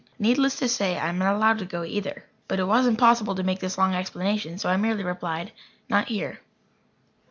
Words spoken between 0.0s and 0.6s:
Needless